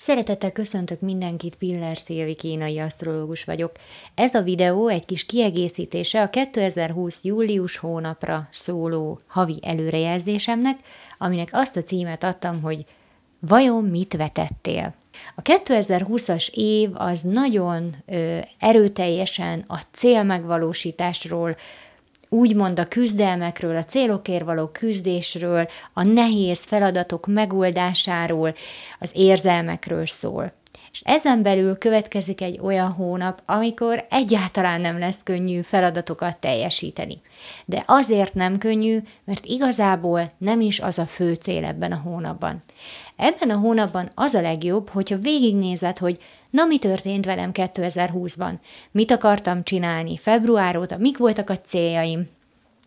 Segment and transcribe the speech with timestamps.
[0.00, 3.72] Szeretettel köszöntök mindenkit, Piller Szilvi kínai asztrológus vagyok.
[4.14, 7.24] Ez a videó egy kis kiegészítése a 2020.
[7.24, 10.78] július hónapra szóló havi előrejelzésemnek,
[11.18, 12.84] aminek azt a címet adtam, hogy
[13.40, 14.94] Vajon mit vetettél?
[15.36, 21.56] A 2020-as év az nagyon ö, erőteljesen a célmegvalósításról,
[22.30, 28.54] úgymond a küzdelmekről, a célokért való küzdésről, a nehéz feladatok megoldásáról,
[28.98, 30.52] az érzelmekről szól.
[30.92, 37.20] És ezen belül következik egy olyan hónap, amikor egyáltalán nem lesz könnyű feladatokat teljesíteni.
[37.64, 42.62] De azért nem könnyű, mert igazából nem is az a fő cél ebben a hónapban.
[43.16, 46.18] Ebben a hónapban az a legjobb, hogyha végignézed, hogy
[46.50, 48.52] na mi történt velem 2020-ban,
[48.90, 52.28] mit akartam csinálni február óta, mik voltak a céljaim,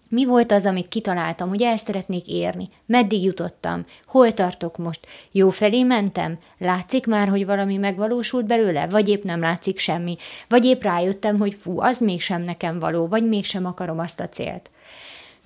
[0.09, 2.69] mi volt az, amit kitaláltam, hogy el szeretnék érni?
[2.85, 3.85] Meddig jutottam?
[4.03, 5.07] Hol tartok most?
[5.31, 6.39] Jó felé mentem?
[6.57, 8.87] Látszik már, hogy valami megvalósult belőle?
[8.87, 10.15] Vagy épp nem látszik semmi?
[10.49, 14.71] Vagy épp rájöttem, hogy fú, az mégsem nekem való, vagy mégsem akarom azt a célt.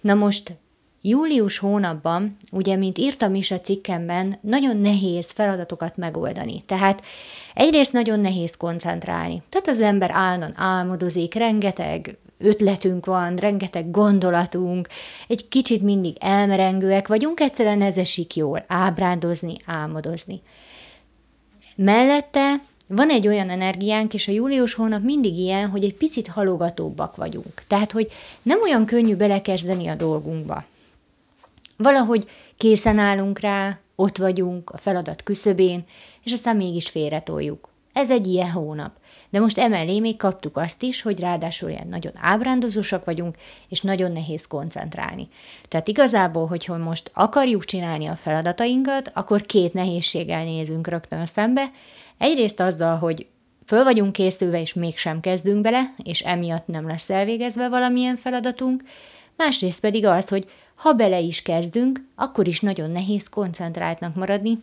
[0.02, 0.58] Na most
[1.02, 6.63] Július hónapban, ugye, mint írtam is a cikkemben, nagyon nehéz feladatokat megoldani.
[6.66, 7.03] Tehát
[7.53, 9.41] egyrészt nagyon nehéz koncentrálni.
[9.50, 14.88] Tehát az ember állandóan álmodozik, rengeteg ötletünk van, rengeteg gondolatunk,
[15.27, 20.41] egy kicsit mindig elmerengőek vagyunk, egyszerűen ez esik jól, ábrándozni, álmodozni.
[21.75, 22.55] Mellette
[22.88, 27.63] van egy olyan energiánk, és a július hónap mindig ilyen, hogy egy picit halogatóbbak vagyunk.
[27.67, 30.66] Tehát, hogy nem olyan könnyű belekezdeni a dolgunkba.
[31.77, 32.25] Valahogy
[32.57, 35.85] készen állunk rá, ott vagyunk a feladat küszöbén,
[36.23, 37.69] és aztán mégis félretoljuk.
[37.98, 38.92] Ez egy ilyen hónap.
[39.30, 43.36] De most emellé még kaptuk azt is, hogy ráadásul ilyen nagyon ábrándozósak vagyunk,
[43.70, 45.28] és nagyon nehéz koncentrálni.
[45.67, 51.70] Tehát igazából, hogyha most akarjuk csinálni a feladatainkat, akkor két nehézséggel nézünk rögtön szembe.
[52.18, 53.28] Egyrészt azzal, hogy
[53.66, 58.84] föl vagyunk készülve, és mégsem kezdünk bele, és emiatt nem lesz elvégezve valamilyen feladatunk,
[59.38, 64.59] másrészt pedig az, hogy ha bele is kezdünk, akkor is nagyon nehéz koncentráltnak maradni,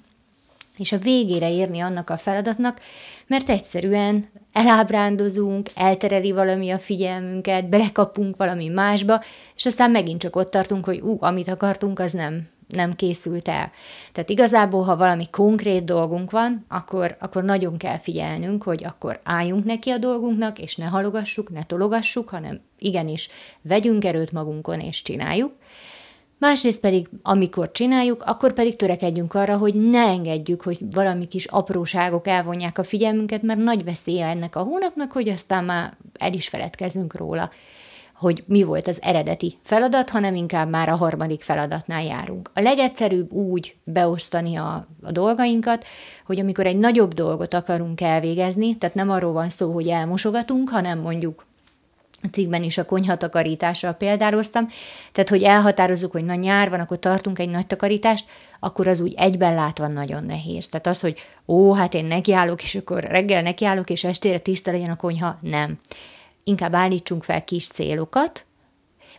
[0.79, 2.81] és a végére érni annak a feladatnak,
[3.27, 9.21] mert egyszerűen elábrándozunk, eltereli valami a figyelmünket, belekapunk valami másba,
[9.55, 13.71] és aztán megint csak ott tartunk, hogy ú, amit akartunk, az nem, nem készült el.
[14.13, 19.65] Tehát igazából, ha valami konkrét dolgunk van, akkor, akkor nagyon kell figyelnünk, hogy akkor álljunk
[19.65, 23.29] neki a dolgunknak, és ne halogassuk, ne tologassuk, hanem igenis
[23.63, 25.53] vegyünk erőt magunkon, és csináljuk.
[26.39, 32.27] Másrészt pedig, amikor csináljuk, akkor pedig törekedjünk arra, hogy ne engedjük, hogy valami kis apróságok
[32.27, 37.17] elvonják a figyelmünket, mert nagy veszélye ennek a hónapnak, hogy aztán már el is feledkezünk
[37.17, 37.51] róla,
[38.15, 42.51] hogy mi volt az eredeti feladat, hanem inkább már a harmadik feladatnál járunk.
[42.55, 45.87] A legegyszerűbb úgy beosztani a, a dolgainkat,
[46.27, 50.99] hogy amikor egy nagyobb dolgot akarunk elvégezni, tehát nem arról van szó, hogy elmosogatunk, hanem
[50.99, 51.45] mondjuk
[52.33, 54.69] cikkben is a konyhatakarításra példároztam,
[55.13, 58.27] tehát hogy elhatározzuk, hogy na nyár van, akkor tartunk egy nagy takarítást,
[58.61, 60.69] akkor az úgy egyben látva nagyon nehéz.
[60.69, 64.91] Tehát az, hogy ó, hát én nekiállok, és akkor reggel nekiállok, és estére tiszta legyen
[64.91, 65.79] a konyha, nem.
[66.45, 68.45] Inkább állítsunk fel kis célokat,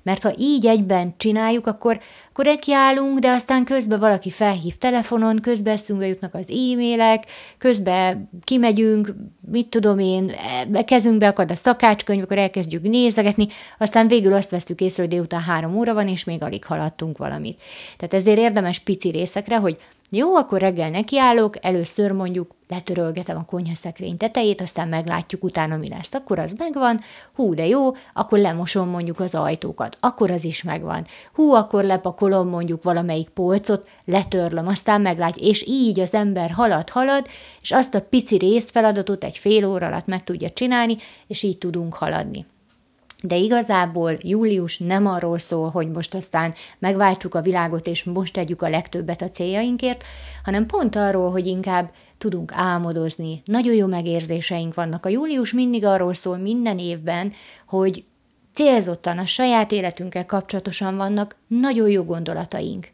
[0.03, 5.73] mert ha így egyben csináljuk, akkor, akkor állunk, de aztán közben valaki felhív telefonon, közben
[5.73, 7.23] eszünkbe jutnak az e-mailek,
[7.57, 9.16] közben kimegyünk,
[9.51, 10.31] mit tudom én,
[10.73, 13.47] e, kezünkbe akad a szakácskönyv, akkor elkezdjük nézegetni,
[13.78, 17.62] aztán végül azt vesztük észre, hogy délután három óra van, és még alig haladtunk valamit.
[17.97, 19.77] Tehát ezért érdemes pici részekre, hogy
[20.09, 26.14] jó, akkor reggel nekiállok, először mondjuk letörölgetem a konyhaszekrény tetejét, aztán meglátjuk utána mi lesz.
[26.14, 27.00] Akkor az megvan,
[27.36, 31.06] hú, de jó, akkor lemosom mondjuk az ajtókat, akkor az is megvan.
[31.34, 35.48] Hú, akkor lepakolom mondjuk valamelyik polcot, letörlöm, aztán meglátjuk.
[35.48, 37.28] És így az ember halad, halad,
[37.62, 41.94] és azt a pici részfeladatot egy fél óra alatt meg tudja csinálni, és így tudunk
[41.94, 42.46] haladni.
[43.28, 48.62] De igazából július nem arról szól, hogy most aztán megváltsuk a világot, és most tegyük
[48.62, 50.03] a legtöbbet a céljainkért,
[50.44, 55.06] hanem pont arról, hogy inkább tudunk álmodozni, nagyon jó megérzéseink vannak.
[55.06, 57.33] A július mindig arról szól minden évben,
[57.68, 58.04] hogy
[58.54, 62.88] célzottan a saját életünkkel kapcsolatosan vannak nagyon jó gondolataink.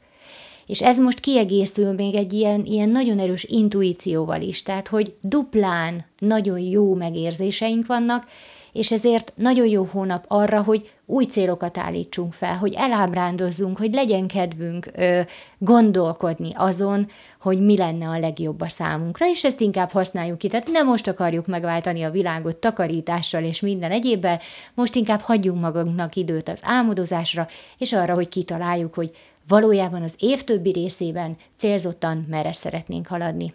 [0.65, 6.05] És ez most kiegészül még egy ilyen, ilyen nagyon erős intuícióval is, tehát hogy duplán
[6.19, 8.27] nagyon jó megérzéseink vannak,
[8.73, 14.27] és ezért nagyon jó hónap arra, hogy új célokat állítsunk fel, hogy elábrándozzunk, hogy legyen
[14.27, 15.21] kedvünk ö,
[15.57, 17.07] gondolkodni azon,
[17.41, 20.47] hogy mi lenne a legjobb a számunkra, és ezt inkább használjuk ki.
[20.47, 24.39] Tehát nem most akarjuk megváltani a világot takarítással és minden egyébben,
[24.73, 27.47] most inkább hagyjunk magunknak időt az álmodozásra,
[27.77, 29.11] és arra, hogy kitaláljuk, hogy
[29.47, 33.53] valójában az év többi részében célzottan merre szeretnénk haladni.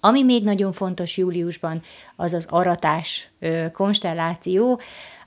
[0.00, 1.82] Ami még nagyon fontos júliusban,
[2.16, 3.30] az az aratás
[3.72, 4.80] konstelláció,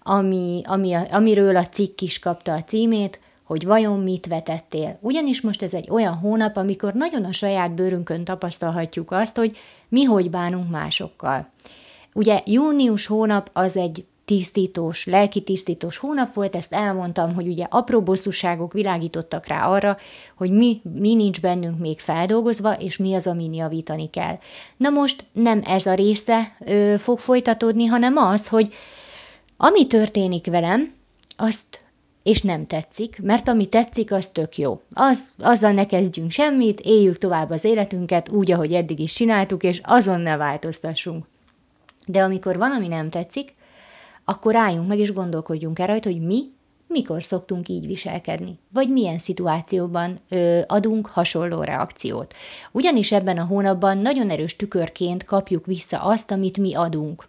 [0.04, 4.98] ami, ami amiről a cikk is kapta a címét, hogy vajon mit vetettél.
[5.02, 9.58] Ugyanis most ez egy olyan hónap, amikor nagyon a saját bőrünkön tapasztalhatjuk azt, hogy
[9.88, 11.50] mi hogy bánunk másokkal.
[12.14, 18.02] Ugye június hónap az egy tisztítós, lelki tisztítós hónap volt, ezt elmondtam, hogy ugye apró
[18.02, 19.98] bosszúságok világítottak rá arra,
[20.38, 24.38] hogy mi, mi nincs bennünk még feldolgozva, és mi az, amin javítani kell.
[24.78, 28.74] Na most nem ez a része ö, fog folytatódni, hanem az, hogy
[29.58, 30.92] ami történik velem,
[31.38, 31.82] azt
[32.24, 34.80] és nem tetszik, mert ami tetszik, az tök jó.
[34.94, 39.82] Az, azzal ne kezdjünk semmit, éljük tovább az életünket úgy, ahogy eddig is csináltuk, és
[39.84, 41.26] azon ne változtassunk.
[42.08, 43.58] De amikor valami nem tetszik,
[44.30, 46.44] akkor álljunk meg és gondolkodjunk el rajta, hogy mi
[46.88, 52.34] mikor szoktunk így viselkedni, vagy milyen szituációban ö, adunk hasonló reakciót.
[52.72, 57.28] Ugyanis ebben a hónapban nagyon erős tükörként kapjuk vissza azt, amit mi adunk.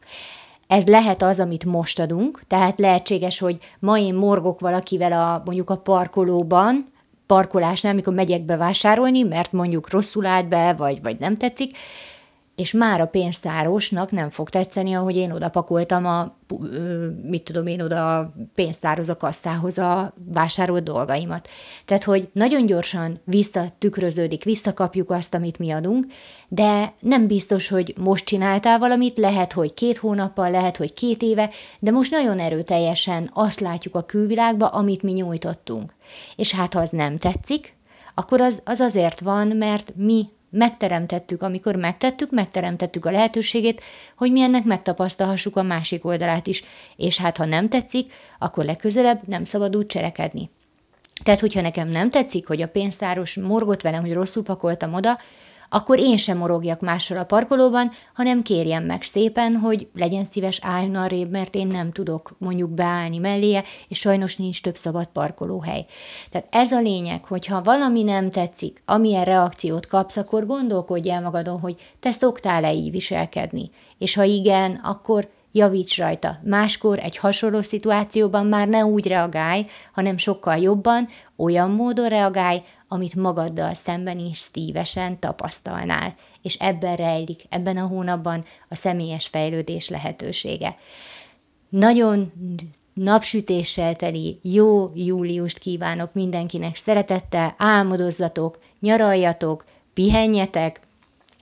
[0.67, 5.71] Ez lehet az, amit most adunk, tehát lehetséges, hogy ma én morgok valakivel a, mondjuk
[5.71, 6.87] a parkolóban,
[7.27, 11.77] parkolásnál, amikor megyek bevásárolni, mert mondjuk rosszul állt be, vagy, vagy nem tetszik,
[12.61, 16.37] és már a pénztárosnak nem fog tetszeni, ahogy én oda pakoltam a,
[17.23, 21.49] mit tudom én, oda pénztárhoz, a kasszához a vásárolt dolgaimat.
[21.85, 26.07] Tehát, hogy nagyon gyorsan visszatükröződik, visszakapjuk azt, amit mi adunk,
[26.49, 31.51] de nem biztos, hogy most csináltál valamit, lehet, hogy két hónappal, lehet, hogy két éve,
[31.79, 35.95] de most nagyon erőteljesen azt látjuk a külvilágba, amit mi nyújtottunk.
[36.37, 37.75] És hát, ha az nem tetszik,
[38.15, 43.83] akkor az, az azért van, mert mi megteremtettük, amikor megtettük, megteremtettük a lehetőségét,
[44.17, 46.65] hogy mi ennek megtapasztalhassuk a másik oldalát is,
[46.97, 50.51] és hát ha nem tetszik, akkor legközelebb nem szabad úgy cselekedni.
[51.25, 55.19] Tehát, hogyha nekem nem tetszik, hogy a pénztáros morgott velem, hogy rosszul pakoltam oda,
[55.71, 60.95] akkor én sem morogjak mással a parkolóban, hanem kérjem meg szépen, hogy legyen szíves álljon
[60.95, 65.87] arrébb, mert én nem tudok mondjuk beállni melléje, és sajnos nincs több szabad parkolóhely.
[66.31, 71.61] Tehát ez a lényeg, hogyha valami nem tetszik, amilyen reakciót kapsz, akkor gondolkodj el magadon,
[71.61, 73.71] hogy te szoktál-e így viselkedni.
[73.99, 76.37] És ha igen, akkor javíts rajta.
[76.45, 83.15] Máskor egy hasonló szituációban már ne úgy reagálj, hanem sokkal jobban, olyan módon reagálj, amit
[83.15, 86.15] magaddal szemben is szívesen tapasztalnál.
[86.43, 90.77] És ebben rejlik, ebben a hónapban a személyes fejlődés lehetősége.
[91.69, 92.33] Nagyon
[92.95, 99.65] napsütéssel teli jó júliust kívánok mindenkinek szeretettel, álmodozzatok, nyaraljatok,
[99.95, 100.81] pihenjetek,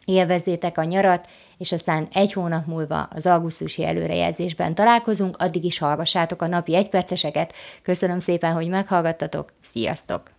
[0.04, 1.28] élvezzétek a nyarat,
[1.58, 7.52] és aztán egy hónap múlva az augusztusi előrejelzésben találkozunk, addig is hallgassátok a napi egyperceseket.
[7.82, 10.38] Köszönöm szépen, hogy meghallgattatok, sziasztok!